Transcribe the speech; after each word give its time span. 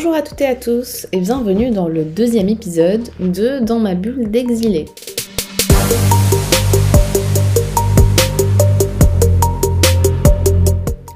Bonjour 0.00 0.14
à 0.14 0.22
toutes 0.22 0.40
et 0.42 0.46
à 0.46 0.54
tous 0.54 1.08
et 1.10 1.18
bienvenue 1.18 1.70
dans 1.70 1.88
le 1.88 2.04
deuxième 2.04 2.48
épisode 2.48 3.08
de 3.18 3.58
Dans 3.58 3.80
ma 3.80 3.96
bulle 3.96 4.30
d'exilé. 4.30 4.84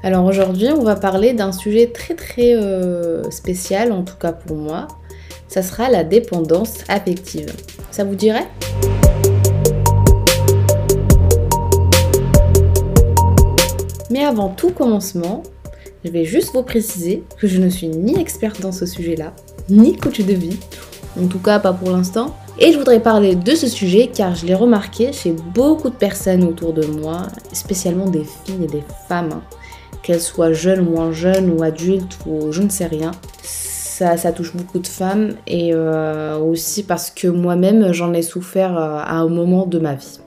Alors 0.03 0.25
aujourd'hui 0.25 0.67
on 0.67 0.83
va 0.83 0.97
parler 0.97 1.31
d'un 1.31 1.53
sujet 1.53 1.93
très 1.93 2.13
très 2.15 2.55
euh, 2.55 3.23
spécial, 3.31 3.93
en 3.93 4.03
tout 4.03 4.17
cas 4.19 4.33
pour 4.33 4.57
moi. 4.57 4.89
Ça 5.47 5.61
sera 5.61 5.89
la 5.89 6.03
dépendance 6.03 6.79
affective. 6.89 7.53
Ça 7.89 8.03
vous 8.03 8.15
dirait? 8.15 8.49
Mais 14.11 14.25
avant 14.25 14.49
tout 14.49 14.71
commencement, 14.71 15.41
je 16.03 16.11
vais 16.11 16.25
juste 16.25 16.53
vous 16.53 16.63
préciser 16.63 17.23
que 17.37 17.47
je 17.47 17.59
ne 17.59 17.69
suis 17.69 17.87
ni 17.87 18.19
experte 18.19 18.61
dans 18.61 18.71
ce 18.71 18.85
sujet-là, 18.85 19.33
ni 19.69 19.95
coach 19.95 20.19
de 20.19 20.33
vie, 20.33 20.57
en 21.21 21.27
tout 21.27 21.39
cas 21.39 21.59
pas 21.59 21.73
pour 21.73 21.91
l'instant. 21.91 22.35
Et 22.59 22.71
je 22.71 22.77
voudrais 22.77 22.99
parler 22.99 23.35
de 23.35 23.55
ce 23.55 23.67
sujet 23.67 24.11
car 24.13 24.35
je 24.35 24.45
l'ai 24.45 24.53
remarqué 24.53 25.11
chez 25.11 25.33
beaucoup 25.53 25.89
de 25.89 25.95
personnes 25.95 26.43
autour 26.43 26.73
de 26.73 26.85
moi, 26.85 27.23
spécialement 27.51 28.09
des 28.09 28.23
filles 28.23 28.65
et 28.65 28.67
des 28.67 28.83
femmes, 29.07 29.31
hein. 29.33 29.41
qu'elles 30.03 30.21
soient 30.21 30.53
jeunes, 30.53 30.87
ou 30.87 30.91
moins 30.91 31.11
jeunes 31.11 31.49
ou 31.49 31.63
adultes 31.63 32.17
ou 32.27 32.51
je 32.51 32.61
ne 32.61 32.69
sais 32.69 32.85
rien. 32.85 33.11
Ça, 33.41 34.33
touche 34.33 34.53
beaucoup 34.53 34.79
de 34.79 34.87
femmes 34.87 35.35
et 35.47 35.69
euh, 35.73 36.37
aussi 36.37 36.83
parce 36.83 37.09
que 37.09 37.29
moi-même 37.29 37.93
j'en 37.93 38.11
ai 38.11 38.21
souffert 38.21 38.77
euh, 38.77 38.97
à 38.97 39.13
un 39.13 39.29
moment 39.29 39.65
de 39.65 39.79
ma 39.79 39.93
vie. 39.93 40.19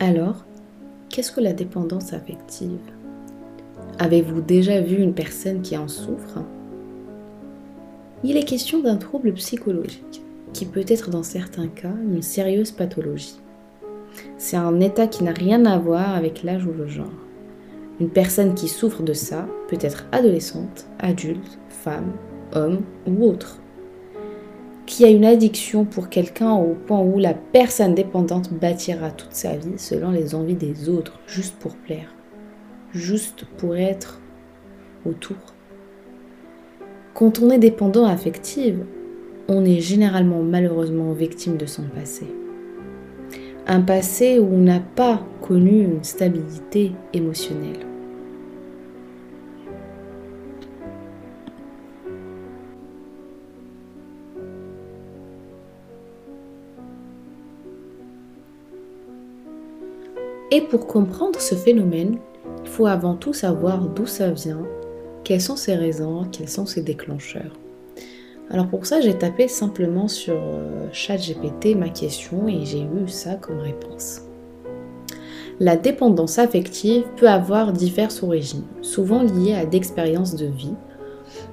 Alors, 0.00 0.44
qu'est-ce 1.08 1.32
que 1.32 1.40
la 1.40 1.52
dépendance 1.52 2.12
affective? 2.12 2.78
Avez-vous 3.98 4.40
déjà 4.40 4.80
vu 4.80 4.96
une 4.96 5.12
personne 5.12 5.60
qui 5.60 5.76
en 5.76 5.88
souffre? 5.88 6.44
Il 8.22 8.36
est 8.36 8.44
question 8.44 8.80
d'un 8.80 8.96
trouble 8.96 9.32
psychologique, 9.32 10.22
qui 10.52 10.66
peut 10.66 10.84
être 10.86 11.10
dans 11.10 11.24
certains 11.24 11.66
cas 11.66 11.94
une 12.12 12.22
sérieuse 12.22 12.70
pathologie. 12.70 13.40
C'est 14.36 14.56
un 14.56 14.78
état 14.78 15.08
qui 15.08 15.24
n'a 15.24 15.32
rien 15.32 15.64
à 15.64 15.78
voir 15.78 16.14
avec 16.14 16.44
l'âge 16.44 16.64
ou 16.64 16.72
le 16.72 16.86
genre. 16.86 17.10
Une 17.98 18.10
personne 18.10 18.54
qui 18.54 18.68
souffre 18.68 19.02
de 19.02 19.14
ça 19.14 19.48
peut 19.66 19.78
être 19.80 20.06
adolescente, 20.12 20.86
adulte, 21.00 21.58
femme, 21.70 22.12
homme 22.54 22.82
ou 23.08 23.24
autre 23.24 23.58
qui 24.88 25.04
a 25.04 25.10
une 25.10 25.26
addiction 25.26 25.84
pour 25.84 26.08
quelqu'un 26.08 26.54
au 26.54 26.74
point 26.74 27.00
où 27.00 27.18
la 27.18 27.34
personne 27.34 27.94
dépendante 27.94 28.52
bâtira 28.52 29.10
toute 29.10 29.34
sa 29.34 29.54
vie 29.54 29.76
selon 29.76 30.10
les 30.10 30.34
envies 30.34 30.54
des 30.54 30.88
autres, 30.88 31.20
juste 31.26 31.56
pour 31.58 31.76
plaire, 31.76 32.14
juste 32.94 33.44
pour 33.58 33.76
être 33.76 34.18
autour. 35.04 35.36
Quand 37.12 37.38
on 37.40 37.50
est 37.50 37.58
dépendant 37.58 38.06
affective, 38.06 38.84
on 39.46 39.64
est 39.64 39.80
généralement 39.80 40.42
malheureusement 40.42 41.12
victime 41.12 41.58
de 41.58 41.66
son 41.66 41.82
passé. 41.82 42.26
Un 43.66 43.82
passé 43.82 44.38
où 44.38 44.48
on 44.50 44.58
n'a 44.58 44.80
pas 44.80 45.22
connu 45.42 45.82
une 45.82 46.02
stabilité 46.02 46.92
émotionnelle. 47.12 47.87
Et 60.50 60.62
pour 60.62 60.86
comprendre 60.86 61.40
ce 61.40 61.54
phénomène, 61.54 62.16
il 62.64 62.68
faut 62.68 62.86
avant 62.86 63.14
tout 63.14 63.34
savoir 63.34 63.86
d'où 63.86 64.06
ça 64.06 64.30
vient, 64.30 64.66
quelles 65.22 65.42
sont 65.42 65.56
ses 65.56 65.74
raisons, 65.74 66.24
quels 66.32 66.48
sont 66.48 66.64
ses 66.64 66.80
déclencheurs. 66.80 67.52
Alors 68.50 68.68
pour 68.68 68.86
ça, 68.86 69.02
j'ai 69.02 69.12
tapé 69.12 69.46
simplement 69.46 70.08
sur 70.08 70.36
euh, 70.36 70.88
ChatGPT 70.90 71.76
ma 71.76 71.90
question 71.90 72.48
et 72.48 72.64
j'ai 72.64 72.80
eu 72.80 73.08
ça 73.08 73.34
comme 73.34 73.58
réponse. 73.58 74.22
La 75.60 75.76
dépendance 75.76 76.38
affective 76.38 77.04
peut 77.16 77.28
avoir 77.28 77.74
diverses 77.74 78.22
origines, 78.22 78.64
souvent 78.80 79.22
liées 79.22 79.54
à 79.54 79.66
d'expériences 79.66 80.34
de 80.34 80.46
vie, 80.46 80.74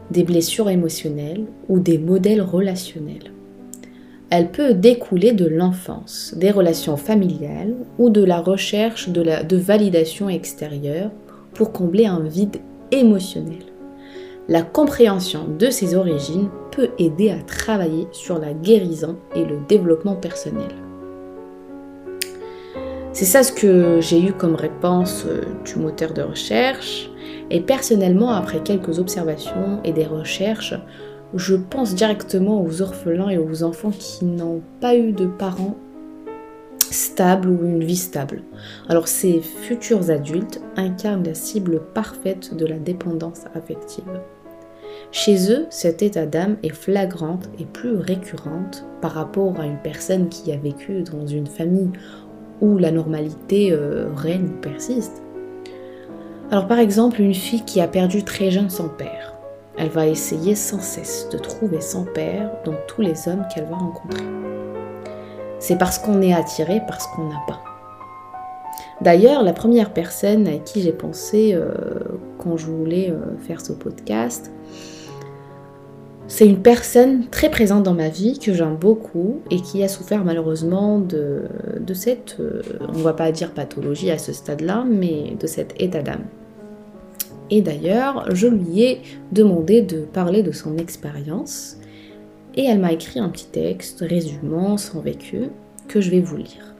des 0.10 0.24
blessures 0.24 0.70
émotionnelles 0.70 1.48
ou 1.68 1.80
des 1.80 1.98
modèles 1.98 2.42
relationnels 2.42 3.34
elle 4.30 4.52
peut 4.52 4.74
découler 4.74 5.34
de 5.34 5.46
l'enfance, 5.46 6.34
des 6.36 6.52
relations 6.52 6.98
familiales 6.98 7.76
ou 7.98 8.10
de 8.10 8.24
la 8.24 8.40
recherche 8.40 9.10
de, 9.10 9.58
validation 9.58 10.30
extérieure 10.30 11.12
pour 11.54 11.72
combler 11.72 12.06
un 12.06 12.22
vide 12.22 12.58
émotionnel. 12.92 13.64
La 14.48 14.62
compréhension 14.62 15.48
de 15.48 15.70
ces 15.70 15.96
origines 15.96 16.50
peut 16.72 16.90
aider 17.00 17.32
à 17.32 17.42
travailler 17.42 18.08
sur 18.12 18.40
la 18.40 18.54
guérison 18.54 19.18
et 19.36 19.46
le 19.46 19.60
développement 19.68 20.16
personnel. 20.16 20.70
C'est 23.12 23.26
ça 23.26 23.44
ce 23.44 23.54
que 23.54 24.02
j'ai 24.02 24.22
eu 24.22 24.34
comme 24.34 24.56
réponse 24.56 25.26
euh, 25.26 25.42
du 25.64 25.80
moteur 25.80 26.12
de 26.12 26.22
recherche. 26.22 27.10
Et 27.50 27.62
personnellement, 27.62 28.32
après 28.32 28.60
quelques 28.60 29.00
observations 29.00 29.80
et 29.86 29.94
des 29.94 30.06
recherches, 30.06 30.74
je 31.34 31.56
pense 31.56 31.96
directement 31.96 32.64
aux 32.64 32.82
orphelins 32.82 33.30
et 33.30 33.38
aux 33.38 33.64
enfants 33.64 33.92
qui 33.92 34.26
n'ont 34.26 34.62
pas 34.80 34.96
eu 34.96 35.12
de 35.12 35.26
parents 35.26 35.76
stables 36.80 37.50
ou 37.50 37.66
une 37.66 37.84
vie 37.84 37.96
stable. 37.96 38.44
Alors 38.88 39.08
ces 39.08 39.42
futurs 39.42 40.10
adultes 40.12 40.62
incarnent 40.78 41.26
la 41.26 41.34
cible 41.34 41.82
parfaite 41.94 42.56
de 42.56 42.66
la 42.66 42.78
dépendance 42.78 43.46
affective. 43.54 44.22
Chez 45.12 45.52
eux, 45.52 45.66
cet 45.70 46.02
état 46.02 46.26
d'âme 46.26 46.58
est 46.64 46.74
flagrante 46.74 47.50
et 47.60 47.66
plus 47.66 47.96
récurrente 47.96 48.86
par 49.02 49.12
rapport 49.12 49.60
à 49.60 49.66
une 49.66 49.80
personne 49.80 50.30
qui 50.30 50.52
a 50.52 50.58
vécu 50.58 51.04
dans 51.04 51.28
une 51.28 51.48
famille 51.48 51.92
où 52.62 52.78
la 52.78 52.92
normalité 52.92 53.72
euh, 53.72 54.08
règne 54.16 54.48
ou 54.48 54.62
persiste. 54.62 55.22
Alors 56.52 56.68
par 56.68 56.80
exemple, 56.80 57.22
une 57.22 57.34
fille 57.34 57.66
qui 57.66 57.82
a 57.82 57.88
perdu 57.88 58.24
très 58.24 58.52
jeune 58.52 58.70
son 58.70 58.88
père 58.88 59.35
elle 59.78 59.90
va 59.90 60.08
essayer 60.08 60.56
sans 60.56 60.80
cesse 60.80 61.28
de 61.32 61.38
trouver 61.38 61.82
son 61.82 62.06
père 62.06 62.52
dans 62.64 62.76
tous 62.88 63.02
les 63.02 63.28
hommes 63.28 63.46
qu'elle 63.54 63.66
va 63.66 63.76
rencontrer. 63.76 64.24
C'est 65.60 65.78
parce 65.78 65.98
qu'on 65.98 66.22
est 66.22 66.34
attiré 66.34 66.82
par 66.88 67.02
ce 67.02 67.08
qu'on 67.16 67.28
n'a 67.28 67.42
pas. 67.48 67.62
D'ailleurs, 69.02 69.44
la 69.44 69.54
première 69.54 69.92
personne 69.92 70.48
à 70.48 70.58
qui 70.58 70.82
j'ai 70.82 70.94
pensé 70.94 71.52
euh, 71.54 71.74
quand 72.38 72.56
je 72.56 72.68
voulais 72.68 73.12
euh, 73.12 73.38
faire 73.40 73.60
ce 73.60 73.74
podcast, 73.74 74.52
c'est 76.28 76.48
une 76.48 76.62
personne 76.62 77.28
très 77.28 77.50
présente 77.50 77.84
dans 77.84 77.94
ma 77.94 78.10
vie 78.10 78.40
que 78.40 78.54
j'aime 78.54 78.78
beaucoup 78.78 79.42
et 79.52 79.62
qui 79.62 79.84
a 79.84 79.88
souffert 79.88 80.24
malheureusement 80.24 81.00
de, 81.00 81.44
cette, 81.94 82.38
euh, 82.40 82.62
on 82.90 83.00
va 83.00 83.14
pas 83.14 83.32
dire 83.32 83.52
pathologie 83.52 84.10
à 84.12 84.18
ce 84.18 84.34
stade-là, 84.34 84.86
mais 84.90 85.36
de 85.40 85.46
cet 85.46 85.80
état 85.80 86.02
d'âme. 86.02 86.26
Et 87.52 87.62
d'ailleurs, 87.62 88.34
je 88.34 88.48
lui 88.48 88.82
ai 88.82 89.02
demandé 89.32 89.82
de 89.82 90.02
parler 90.02 90.42
de 90.42 90.52
son 90.52 90.78
expérience 90.78 91.78
et 92.56 92.64
elle 92.66 92.80
m'a 92.80 92.94
écrit 92.94 93.20
un 93.20 93.30
petit 93.30 93.48
texte 93.48 94.00
résumant 94.00 94.78
son 94.78 95.02
vécu 95.02 95.50
que 95.88 96.02
je 96.02 96.10
vais 96.10 96.22
vous 96.22 96.38
lire. 96.38 96.76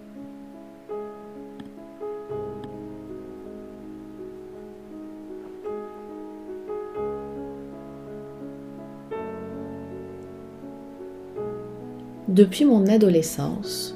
Depuis 12.28 12.66
mon 12.66 12.88
adolescence, 12.88 13.96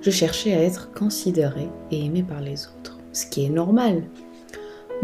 je 0.00 0.10
cherchais 0.10 0.52
à 0.52 0.62
être 0.62 0.92
considérée 0.92 1.68
et 1.90 2.04
aimée 2.04 2.22
par 2.22 2.40
les 2.40 2.66
autres, 2.66 2.98
ce 3.12 3.26
qui 3.26 3.46
est 3.46 3.48
normal 3.48 4.02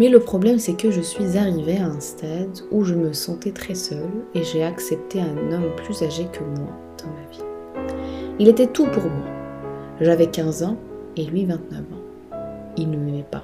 mais 0.00 0.08
le 0.08 0.18
problème, 0.18 0.58
c'est 0.58 0.78
que 0.78 0.90
je 0.90 1.02
suis 1.02 1.36
arrivée 1.36 1.76
à 1.76 1.84
un 1.84 2.00
stade 2.00 2.60
où 2.70 2.84
je 2.84 2.94
me 2.94 3.12
sentais 3.12 3.50
très 3.50 3.74
seule 3.74 4.08
et 4.34 4.42
j'ai 4.42 4.64
accepté 4.64 5.20
un 5.20 5.52
homme 5.52 5.76
plus 5.76 6.02
âgé 6.02 6.26
que 6.32 6.42
moi 6.42 6.72
dans 6.96 7.10
ma 7.10 7.30
vie. 7.30 7.92
Il 8.38 8.48
était 8.48 8.66
tout 8.66 8.86
pour 8.86 9.02
moi. 9.02 9.26
J'avais 10.00 10.28
15 10.28 10.62
ans 10.62 10.78
et 11.18 11.24
lui 11.26 11.44
29 11.44 11.80
ans. 11.80 12.34
Il 12.78 12.90
ne 12.90 12.96
m'aimait 12.96 13.26
pas. 13.30 13.42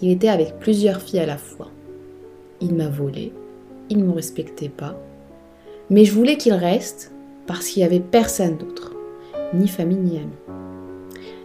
Il 0.00 0.12
était 0.12 0.28
avec 0.28 0.60
plusieurs 0.60 1.00
filles 1.00 1.18
à 1.18 1.26
la 1.26 1.36
fois. 1.36 1.72
Il 2.60 2.76
m'a 2.76 2.88
volé. 2.88 3.32
Il 3.90 3.98
ne 3.98 4.04
me 4.04 4.12
respectait 4.12 4.68
pas. 4.68 4.96
Mais 5.90 6.04
je 6.04 6.14
voulais 6.14 6.36
qu'il 6.36 6.54
reste 6.54 7.12
parce 7.48 7.66
qu'il 7.66 7.80
n'y 7.80 7.88
avait 7.88 7.98
personne 7.98 8.56
d'autre, 8.56 8.94
ni 9.52 9.66
famille 9.66 9.98
ni 9.98 10.18
amis. 10.18 10.28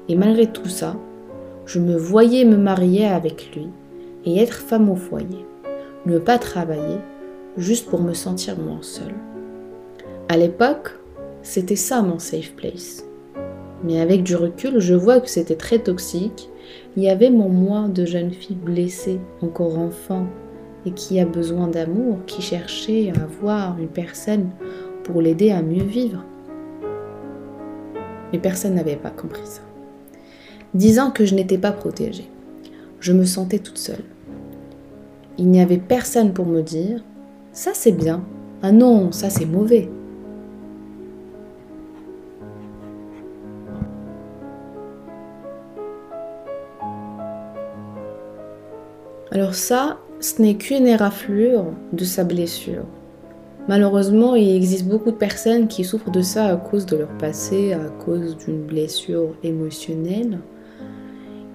Et 0.10 0.16
malgré 0.16 0.46
tout 0.46 0.70
ça, 0.70 0.96
je 1.66 1.80
me 1.80 1.98
voyais 1.98 2.46
me 2.46 2.58
marier 2.58 3.08
avec 3.08 3.56
lui 3.56 3.70
et 4.28 4.40
être 4.40 4.58
femme 4.58 4.90
au 4.90 4.96
foyer. 4.96 5.46
Ne 6.06 6.20
pas 6.20 6.38
travailler 6.38 6.98
juste 7.56 7.90
pour 7.90 8.02
me 8.02 8.14
sentir 8.14 8.60
moins 8.60 8.82
seule. 8.82 9.16
À 10.28 10.36
l'époque, 10.36 11.00
c'était 11.44 11.78
ça 11.78 12.02
mon 12.02 12.20
safe 12.20 12.52
place. 12.52 13.06
Mais 13.86 14.02
avec 14.02 14.24
du 14.24 14.36
recul, 14.36 14.80
je 14.80 14.96
vois 14.96 15.22
que 15.22 15.30
c'était 15.30 15.56
très 15.56 15.80
toxique 15.80 16.50
Il 16.98 17.04
y 17.04 17.10
avait 17.10 17.30
mon 17.30 17.48
moi 17.48 17.88
de 17.88 18.04
jeune 18.04 18.32
fille 18.32 18.58
blessée, 18.58 19.20
encore 19.42 19.80
enfant, 19.80 20.28
et 20.86 20.92
qui 20.92 21.22
a 21.22 21.26
besoin 21.26 21.70
d'amour, 21.70 22.18
qui 22.26 22.42
cherchait 22.42 23.14
à 23.16 23.24
avoir 23.24 23.80
une 23.80 23.88
personne 23.88 24.50
pour 25.06 25.22
l'aider 25.22 25.52
à 25.52 25.62
mieux 25.62 25.86
vivre. 25.86 26.26
Mais 28.34 28.40
personne 28.40 28.76
n'avait 28.76 28.98
pas 28.98 29.12
compris 29.12 29.46
ça. 29.46 29.62
Disant 30.74 31.12
que 31.12 31.24
je 31.24 31.34
n'étais 31.34 31.58
pas 31.58 31.72
protégée, 31.72 32.30
je 33.00 33.14
me 33.14 33.24
sentais 33.24 33.60
toute 33.60 33.78
seule. 33.78 34.04
Il 35.40 35.50
n'y 35.50 35.62
avait 35.62 35.78
personne 35.78 36.34
pour 36.34 36.46
me 36.46 36.62
dire 36.62 37.04
ça 37.52 37.72
c'est 37.74 37.92
bien, 37.92 38.24
ah 38.62 38.72
non, 38.72 39.12
ça 39.12 39.30
c'est 39.30 39.46
mauvais. 39.46 39.90
Alors 49.32 49.54
ça, 49.54 50.00
ce 50.20 50.42
n'est 50.42 50.56
qu'une 50.56 50.88
éraflure 50.88 51.66
de 51.94 52.04
sa 52.04 52.24
blessure. 52.24 52.86
Malheureusement, 53.68 54.36
il 54.36 54.56
existe 54.56 54.88
beaucoup 54.88 55.12
de 55.12 55.18
personnes 55.18 55.68
qui 55.68 55.84
souffrent 55.84 56.10
de 56.10 56.22
ça 56.22 56.46
à 56.46 56.56
cause 56.56 56.86
de 56.86 56.98
leur 56.98 57.16
passé, 57.18 57.74
à 57.74 57.90
cause 58.04 58.38
d'une 58.38 58.64
blessure 58.64 59.36
émotionnelle. 59.44 60.40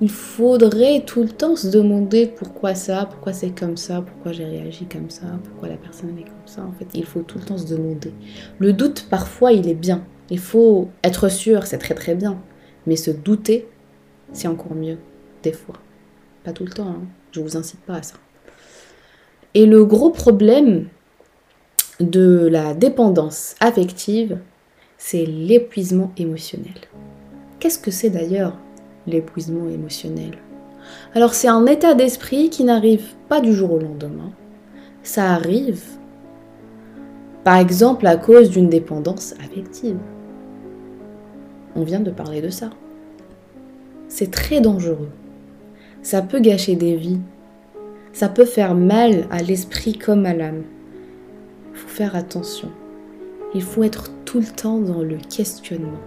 Il 0.03 0.11
faudrait 0.11 1.05
tout 1.07 1.23
le 1.23 1.29
temps 1.29 1.55
se 1.55 1.69
demander 1.69 2.27
pourquoi 2.27 2.75
ça, 2.75 3.07
pourquoi 3.09 3.33
c'est 3.33 3.57
comme 3.57 3.77
ça, 3.77 4.03
pourquoi 4.03 4.33
j'ai 4.33 4.45
réagi 4.45 4.87
comme 4.87 5.09
ça, 5.11 5.27
pourquoi 5.45 5.69
la 5.69 5.77
personne 5.77 6.19
est 6.19 6.25
comme 6.25 6.33
ça. 6.45 6.63
En 6.65 6.73
fait, 6.73 6.89
il 6.95 7.05
faut 7.05 7.21
tout 7.21 7.39
le 7.39 7.45
temps 7.45 7.57
se 7.57 7.69
demander. 7.69 8.13
Le 8.59 8.73
doute, 8.73 9.07
parfois, 9.09 9.53
il 9.53 9.69
est 9.69 9.77
bien. 9.77 10.05
Il 10.29 10.41
faut 10.41 10.89
être 11.05 11.29
sûr, 11.29 11.69
c'est 11.69 11.79
très 11.79 11.95
très 11.95 12.17
bien. 12.17 12.43
Mais 12.85 12.97
se 12.97 13.13
douter, 13.13 13.69
c'est 14.33 14.49
encore 14.49 14.75
mieux, 14.75 14.99
des 15.45 15.53
fois. 15.53 15.77
Pas 16.43 16.53
tout 16.53 16.65
le 16.65 16.73
temps, 16.73 16.89
hein. 16.89 17.03
je 17.31 17.39
vous 17.39 17.57
incite 17.57 17.81
pas 17.83 17.99
à 17.99 18.03
ça. 18.03 18.17
Et 19.55 19.67
le 19.67 19.85
gros 19.85 20.11
problème 20.11 20.89
de 22.01 22.49
la 22.51 22.75
dépendance 22.75 23.55
affective, 23.61 24.41
c'est 24.99 25.27
l'épuisement 25.27 26.11
émotionnel. 26.17 26.75
Qu'est-ce 27.61 27.79
que 27.79 27.93
c'est 27.93 28.11
d'ailleurs? 28.11 28.59
L'épuisement 29.07 29.69
émotionnel 29.69 30.39
Alors 31.15 31.35
c'est 31.35 31.49
un 31.49 31.67
état 31.67 31.95
d'esprit 31.95 32.51
qui 32.51 32.65
n'arrive 32.65 33.15
pas 33.29 33.41
du 33.41 33.53
jour 33.53 33.73
au 33.73 33.79
lendemain. 33.79 34.31
Ça 35.03 35.33
arrive, 35.33 35.83
par 37.45 37.57
exemple, 37.57 38.07
à 38.07 38.17
cause 38.17 38.51
d'une 38.51 38.69
dépendance 38.69 39.35
affective. 39.45 39.99
On 41.75 41.83
vient 41.83 42.01
de 42.01 42.11
parler 42.11 42.41
de 42.41 42.51
ça. 42.51 42.71
C'est 44.09 44.31
très 44.31 44.61
dangereux. 44.61 45.09
Ça 46.03 46.23
peut 46.23 46.41
gâcher 46.41 46.77
des 46.77 46.97
vies, 46.97 47.21
ça 48.13 48.29
peut 48.29 48.45
faire 48.45 48.75
mal 48.75 49.27
à 49.31 49.39
l'esprit 49.43 49.95
comme 49.97 50.27
à 50.27 50.35
l'âme. 50.35 50.65
Il 51.73 51.79
faut 51.79 51.89
faire 51.89 52.15
attention. 52.15 52.71
Il 53.55 53.63
faut 53.63 53.83
être 53.83 54.11
tout 54.25 54.41
le 54.41 54.47
temps 54.47 54.79
dans 54.79 55.03
le 55.03 55.17
questionnement. 55.17 55.99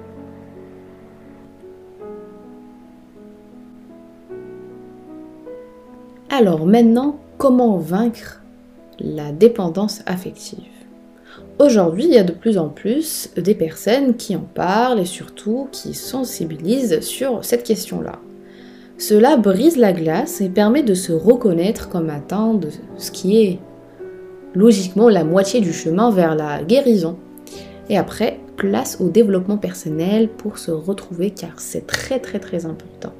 Alors 6.38 6.66
maintenant, 6.66 7.16
comment 7.38 7.78
vaincre 7.78 8.42
la 9.00 9.32
dépendance 9.32 10.02
affective? 10.06 10.68
Aujourd'hui, 11.60 12.04
il 12.08 12.14
y 12.14 12.18
a 12.18 12.26
de 12.26 12.34
plus 12.34 12.58
en 12.58 12.68
plus 12.68 13.30
des 13.38 13.56
personnes 13.56 14.18
qui 14.18 14.36
en 14.36 14.42
parlent 14.42 15.00
et 15.00 15.06
surtout 15.06 15.70
qui 15.72 15.94
sensibilisent 15.94 17.00
sur 17.00 17.46
cette 17.46 17.64
question-là. 17.64 18.20
Cela 18.98 19.38
brise 19.38 19.78
la 19.78 19.94
glace 19.94 20.42
et 20.42 20.50
permet 20.50 20.84
de 20.84 20.94
se 20.94 21.14
reconnaître 21.14 21.88
comme 21.88 22.10
atteint 22.10 22.54
de 22.54 22.68
ce 22.98 23.12
qui 23.12 23.42
est 23.42 23.60
logiquement 24.54 25.08
la 25.08 25.24
moitié 25.24 25.62
du 25.62 25.72
chemin 25.72 26.12
vers 26.12 26.36
la 26.36 26.64
guérison. 26.64 27.18
Et 27.88 27.98
après, 27.98 28.42
place 28.58 28.98
au 29.00 29.08
développement 29.08 29.58
personnel 29.58 30.28
pour 30.28 30.58
se 30.58 30.72
retrouver 30.72 31.30
car 31.30 31.62
c'est 31.62 31.88
très 31.88 32.20
très 32.20 32.40
très 32.40 32.66
important. 32.66 33.14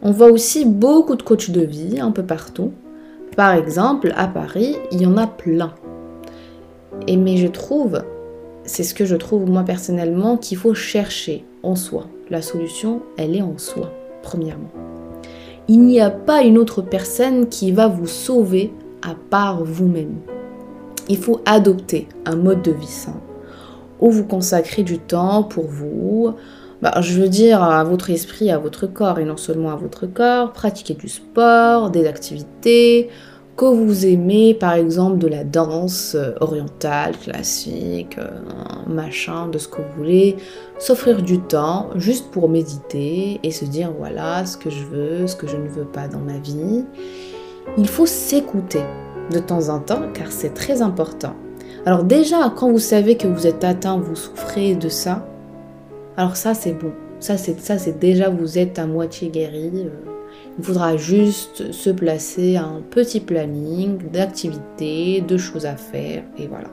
On 0.00 0.12
voit 0.12 0.30
aussi 0.30 0.64
beaucoup 0.64 1.16
de 1.16 1.22
coachs 1.22 1.50
de 1.50 1.60
vie 1.60 1.98
un 2.00 2.12
peu 2.12 2.22
partout. 2.22 2.72
Par 3.36 3.52
exemple, 3.52 4.12
à 4.16 4.28
Paris, 4.28 4.76
il 4.92 5.02
y 5.02 5.06
en 5.06 5.16
a 5.16 5.26
plein. 5.26 5.74
Et 7.08 7.16
mais 7.16 7.36
je 7.36 7.48
trouve, 7.48 8.02
c'est 8.64 8.84
ce 8.84 8.94
que 8.94 9.04
je 9.04 9.16
trouve 9.16 9.50
moi 9.50 9.64
personnellement, 9.64 10.36
qu'il 10.36 10.56
faut 10.56 10.74
chercher 10.74 11.44
en 11.62 11.74
soi. 11.74 12.06
La 12.30 12.42
solution, 12.42 13.02
elle 13.16 13.34
est 13.34 13.42
en 13.42 13.58
soi 13.58 13.92
premièrement. 14.22 14.70
Il 15.66 15.80
n'y 15.80 16.00
a 16.00 16.10
pas 16.10 16.42
une 16.42 16.58
autre 16.58 16.80
personne 16.80 17.48
qui 17.48 17.72
va 17.72 17.88
vous 17.88 18.06
sauver 18.06 18.72
à 19.02 19.14
part 19.30 19.64
vous-même. 19.64 20.16
Il 21.08 21.18
faut 21.18 21.40
adopter 21.44 22.08
un 22.24 22.36
mode 22.36 22.62
de 22.62 22.72
vie 22.72 22.86
sain, 22.86 23.20
où 24.00 24.10
vous 24.10 24.24
consacrez 24.24 24.82
du 24.82 24.98
temps 24.98 25.42
pour 25.42 25.66
vous, 25.66 26.34
bah, 26.82 27.00
je 27.00 27.20
veux 27.20 27.28
dire 27.28 27.62
à 27.62 27.82
votre 27.82 28.10
esprit, 28.10 28.50
à 28.50 28.58
votre 28.58 28.86
corps, 28.86 29.18
et 29.18 29.24
non 29.24 29.36
seulement 29.36 29.70
à 29.70 29.76
votre 29.76 30.06
corps, 30.06 30.52
pratiquer 30.52 30.94
du 30.94 31.08
sport, 31.08 31.90
des 31.90 32.06
activités, 32.06 33.08
que 33.58 33.64
vous 33.64 34.06
aimez 34.06 34.54
par 34.54 34.74
exemple 34.74 35.18
de 35.18 35.26
la 35.26 35.42
danse 35.42 36.14
euh, 36.14 36.32
orientale, 36.40 37.16
classique, 37.16 38.16
euh, 38.16 38.30
machin, 38.86 39.48
de 39.48 39.58
ce 39.58 39.66
que 39.66 39.78
vous 39.78 39.96
voulez, 39.96 40.36
s'offrir 40.78 41.22
du 41.22 41.40
temps 41.40 41.90
juste 41.96 42.30
pour 42.30 42.48
méditer 42.48 43.40
et 43.42 43.50
se 43.50 43.64
dire 43.64 43.90
voilà 43.98 44.46
ce 44.46 44.56
que 44.56 44.70
je 44.70 44.84
veux, 44.84 45.26
ce 45.26 45.34
que 45.34 45.48
je 45.48 45.56
ne 45.56 45.68
veux 45.68 45.86
pas 45.86 46.06
dans 46.06 46.20
ma 46.20 46.38
vie. 46.38 46.84
Il 47.76 47.88
faut 47.88 48.06
s'écouter 48.06 48.84
de 49.32 49.40
temps 49.40 49.70
en 49.70 49.80
temps 49.80 50.02
car 50.14 50.30
c'est 50.30 50.54
très 50.54 50.80
important. 50.80 51.34
Alors 51.84 52.04
déjà 52.04 52.52
quand 52.56 52.70
vous 52.70 52.78
savez 52.78 53.16
que 53.16 53.26
vous 53.26 53.48
êtes 53.48 53.64
atteint, 53.64 53.98
vous 53.98 54.14
souffrez 54.14 54.76
de 54.76 54.88
ça, 54.88 55.26
alors 56.18 56.34
ça 56.36 56.52
c'est 56.52 56.72
bon. 56.72 56.92
Ça 57.20 57.36
c'est 57.36 57.60
ça 57.60 57.78
c'est 57.78 57.98
déjà 57.98 58.28
vous 58.28 58.58
êtes 58.58 58.80
à 58.80 58.86
moitié 58.86 59.28
guéri. 59.28 59.70
Euh, 59.76 59.88
il 60.58 60.64
faudra 60.64 60.96
juste 60.96 61.70
se 61.70 61.90
placer 61.90 62.56
un 62.56 62.82
petit 62.90 63.20
planning 63.20 64.10
d'activités, 64.10 65.20
de 65.20 65.36
choses 65.36 65.64
à 65.64 65.76
faire, 65.76 66.24
et 66.36 66.48
voilà. 66.48 66.68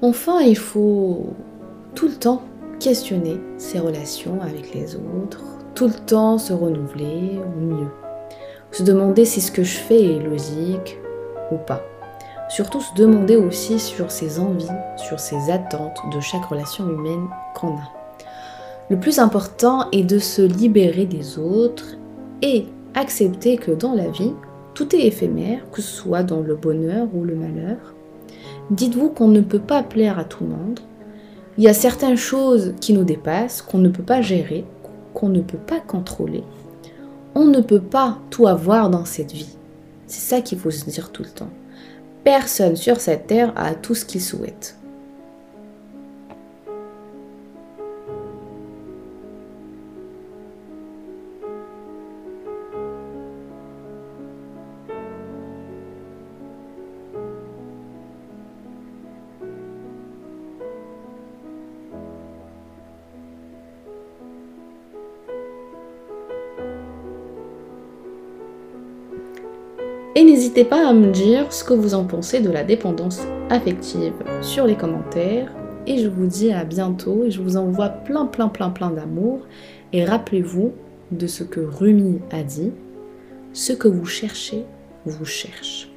Enfin, 0.00 0.40
il 0.40 0.56
faut 0.56 1.34
tout 1.94 2.08
le 2.08 2.14
temps 2.14 2.42
questionner 2.80 3.36
ses 3.58 3.78
relations 3.78 4.40
avec 4.40 4.74
les 4.74 4.96
autres, 4.96 5.44
tout 5.74 5.86
le 5.86 6.06
temps 6.06 6.38
se 6.38 6.54
renouveler 6.54 7.38
au 7.38 7.60
mieux. 7.60 8.03
Se 8.74 8.82
demander 8.82 9.24
si 9.24 9.40
ce 9.40 9.52
que 9.52 9.62
je 9.62 9.76
fais 9.76 10.02
est 10.02 10.18
logique 10.18 10.98
ou 11.52 11.56
pas. 11.58 11.80
Surtout 12.48 12.80
se 12.80 12.92
demander 12.96 13.36
aussi 13.36 13.78
sur 13.78 14.10
ses 14.10 14.40
envies, 14.40 14.66
sur 14.96 15.20
ses 15.20 15.48
attentes 15.48 16.00
de 16.12 16.18
chaque 16.18 16.46
relation 16.46 16.90
humaine 16.90 17.28
qu'on 17.54 17.76
a. 17.76 17.92
Le 18.90 18.98
plus 18.98 19.20
important 19.20 19.88
est 19.92 20.02
de 20.02 20.18
se 20.18 20.42
libérer 20.42 21.06
des 21.06 21.38
autres 21.38 21.96
et 22.42 22.66
accepter 22.94 23.58
que 23.58 23.70
dans 23.70 23.94
la 23.94 24.08
vie, 24.08 24.32
tout 24.74 24.96
est 24.96 25.06
éphémère, 25.06 25.60
que 25.70 25.80
ce 25.80 25.94
soit 25.94 26.24
dans 26.24 26.40
le 26.40 26.56
bonheur 26.56 27.06
ou 27.14 27.22
le 27.22 27.36
malheur. 27.36 27.94
Dites-vous 28.70 29.10
qu'on 29.10 29.28
ne 29.28 29.40
peut 29.40 29.60
pas 29.60 29.84
plaire 29.84 30.18
à 30.18 30.24
tout 30.24 30.42
le 30.42 30.50
monde. 30.50 30.80
Il 31.58 31.62
y 31.62 31.68
a 31.68 31.74
certaines 31.74 32.16
choses 32.16 32.74
qui 32.80 32.92
nous 32.92 33.04
dépassent, 33.04 33.62
qu'on 33.62 33.78
ne 33.78 33.88
peut 33.88 34.02
pas 34.02 34.20
gérer, 34.20 34.64
qu'on 35.14 35.28
ne 35.28 35.42
peut 35.42 35.58
pas 35.58 35.78
contrôler. 35.78 36.42
On 37.34 37.46
ne 37.46 37.60
peut 37.60 37.80
pas 37.80 38.18
tout 38.30 38.46
avoir 38.46 38.90
dans 38.90 39.04
cette 39.04 39.32
vie. 39.32 39.56
C'est 40.06 40.20
ça 40.20 40.40
qu'il 40.40 40.58
faut 40.58 40.70
se 40.70 40.88
dire 40.88 41.10
tout 41.10 41.24
le 41.24 41.30
temps. 41.30 41.50
Personne 42.22 42.76
sur 42.76 43.00
cette 43.00 43.26
terre 43.26 43.52
a 43.56 43.74
tout 43.74 43.94
ce 43.94 44.04
qu'il 44.04 44.22
souhaite. 44.22 44.76
Et 70.16 70.22
n'hésitez 70.22 70.64
pas 70.64 70.88
à 70.88 70.92
me 70.92 71.10
dire 71.10 71.52
ce 71.52 71.64
que 71.64 71.74
vous 71.74 71.94
en 71.94 72.04
pensez 72.04 72.40
de 72.40 72.50
la 72.50 72.62
dépendance 72.62 73.22
affective 73.50 74.14
sur 74.42 74.64
les 74.64 74.76
commentaires. 74.76 75.52
Et 75.88 75.98
je 75.98 76.08
vous 76.08 76.26
dis 76.26 76.52
à 76.52 76.64
bientôt 76.64 77.24
et 77.24 77.32
je 77.32 77.42
vous 77.42 77.56
envoie 77.56 77.88
plein 77.88 78.26
plein 78.26 78.48
plein 78.48 78.70
plein 78.70 78.90
d'amour. 78.90 79.40
Et 79.92 80.04
rappelez-vous 80.04 80.72
de 81.10 81.26
ce 81.26 81.42
que 81.42 81.60
Rumi 81.60 82.20
a 82.30 82.44
dit, 82.44 82.70
ce 83.52 83.72
que 83.72 83.88
vous 83.88 84.06
cherchez 84.06 84.64
vous 85.04 85.24
cherche. 85.24 85.93